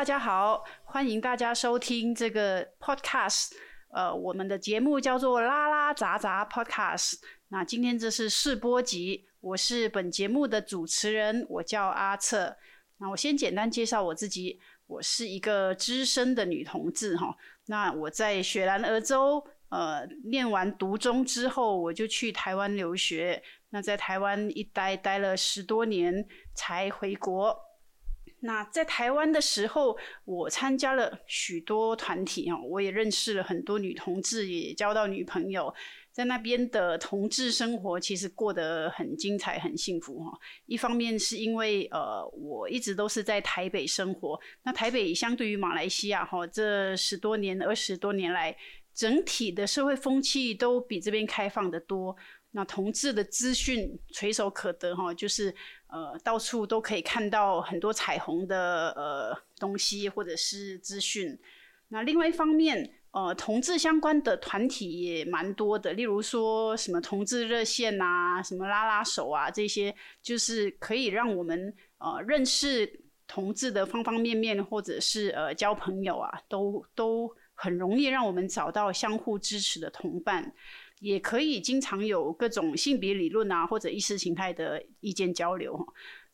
[0.00, 3.50] 大家好，欢迎大家收听这个 podcast。
[3.90, 7.16] 呃，我们的节目叫做拉拉杂杂 podcast。
[7.48, 12.56] 那今天这是试播集，我是本节目的主持人，我叫阿策。
[12.96, 17.36] 那我先简单介绍我自己，我是一个资深的女同志哈。
[17.66, 23.42] 那我在雪兰莪州呃念完读中之后，我就去台湾留学。
[23.68, 27.54] 那在台湾一待待了十多年，才回国。
[28.40, 35.74] 那在台湾的时候，我参加了许多团体啊，我也认识了很多女同志，也交到女朋友。
[36.12, 40.36] 在那边的同志生活其实过得很精彩、很幸福哈。
[40.66, 48.54] 一方面是因为呃，我一直都是在台北生活，那台北相对于马来西亚哈，这十多年、二十多年来，
[49.00, 52.14] 整体的社会风气都比这边开放的多。
[52.50, 55.54] 那同志的资讯垂手可得哈，就是
[55.86, 61.38] 呃到处都可以看到很多彩虹的呃东西或者是资讯。
[61.88, 80.52] 那另外一方面，呃同志相关的团体也蛮多的，例如说什么同志热线啊，什么拉拉手啊，这些就是可以让我们呃认识同志的方方面面，或者是呃交朋友啊，都都很容易让我们找到相互支持的同伴。
[81.00, 85.74] 也可以经常有各种性别理论啊，或者意识形态的意见交流。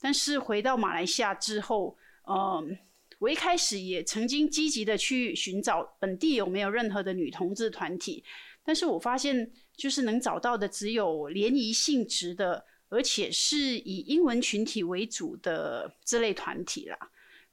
[0.00, 1.96] 但是回到马来西亚之后，
[2.28, 2.76] 嗯，
[3.20, 8.24] 我一开始也曾经积极的去寻找本地有没有任何的女同志团体，
[8.64, 16.98] 但是我发现就是能找到的只有联谊性质的，而且是以英文群体为主的这类团体啦。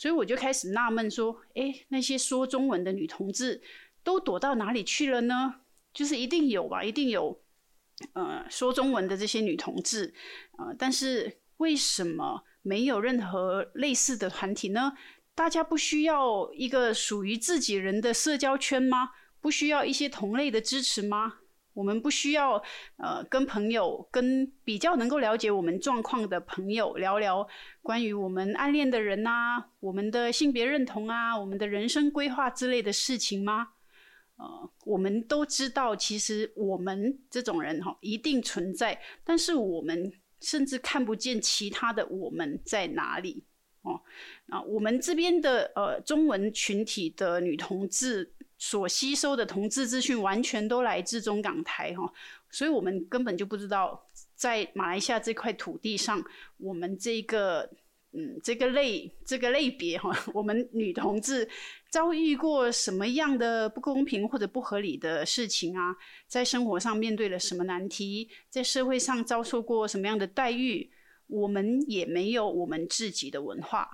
[0.00, 3.60] 所以我就开始纳闷说，哎，那些说中文的女同志
[4.02, 5.56] 都躲到哪里去了呢？
[5.92, 7.38] 就是一定有吧，一定有，
[8.14, 10.14] 呃，说中文的这些女同志，
[10.56, 14.94] 呃，但是为什么没有任何类似的团体呢？
[15.34, 19.10] 大家不需要一个属于自己人的社交圈吗？
[19.42, 21.40] 不需要一些同类的支持吗？
[21.80, 22.62] 我们不需要
[22.98, 27.48] 呃，跟朋友、跟比较能够了解我们状况的朋友聊聊
[27.80, 33.68] 关于我们暗恋的人啊，我们的性别认同啊，我们的人生规划之类的事情吗？
[34.36, 43.42] 呃，我们都知道，其实我们这种人哈一定存在，但是我们甚至看不见其他的我们在哪里
[43.80, 43.98] 哦。
[44.50, 48.30] 啊，我们这边的呃中文群体的女同志
[48.60, 52.12] 所吸收的同志资讯，完全都来自中港台哈，
[52.48, 56.24] 所以我们根本就不知道在马来西亚这块土地上，
[56.58, 57.68] 我们这个。
[58.12, 61.48] 嗯，这个类这个类别哈，我们女同志
[61.90, 65.94] 遭遇过什么样的不公平或者不合理的事情啊？
[66.26, 68.28] 在生活上面对了什么难题？
[68.48, 70.90] 在社会上遭受过什么样的待遇？
[71.28, 73.88] 我们也没有我们自己的文化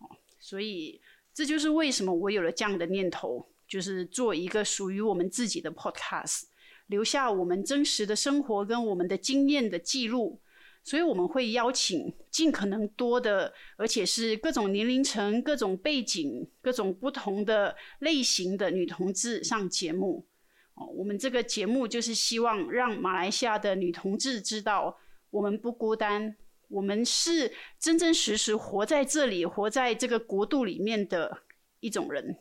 [0.00, 1.00] 哦，所以
[1.32, 6.42] 这就是为什么我有了这样的念头，就是做一个属于我们自己的 podcast，
[6.88, 10.38] 留下我们真实的生活跟我们的经验的记录。
[10.84, 20.26] 所以我们会邀请尽可能多的，而且是各种年龄层、各种背景、各种不同的类型的女同志上节目。
[20.74, 24.98] 哦，我们这个节目就是希望让马来西亚的女同志知道，
[25.30, 26.36] 我们不孤单，
[26.68, 31.38] 我们是真真实实活在这里、活在这个国度里面的
[31.80, 32.36] 一种人。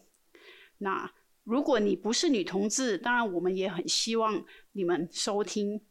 [0.80, 1.09] 那
[1.51, 4.41] 如果你不是女同志，当然我们也很希望
[4.72, 5.81] 你们收听。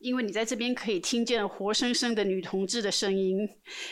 [0.00, 3.48] 因为你在这边可以听见活生生的女同志的声音，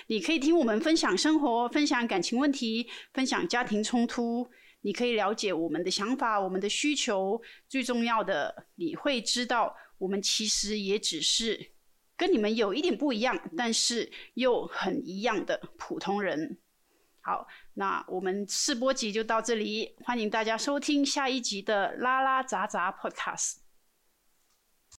[0.09, 4.47] 你可以听我们分享生活、分享感情问题、分享家庭冲突，
[4.83, 7.41] 你可以了解我们的想法、我们的需求。
[7.67, 11.73] 最重要的，你会知道我们其实也只是
[12.15, 16.59] 跟你们有一点不一样，但是又很一样的普通人。
[17.31, 23.59] 好，那我们试播集就到这里，欢迎大家收听下一集的拉拉杂杂 Podcast。